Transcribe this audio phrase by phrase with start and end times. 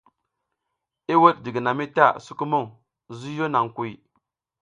[1.11, 2.63] I wuɗ jiginami ta sukumuŋ,
[3.19, 3.91] zuyo naŋ kuy.